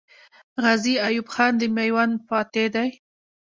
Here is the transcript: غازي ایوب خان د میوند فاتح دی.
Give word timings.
غازي 0.63 0.93
ایوب 1.07 1.27
خان 1.33 1.53
د 1.59 1.63
میوند 1.75 2.13
فاتح 2.27 2.65
دی. 2.75 2.89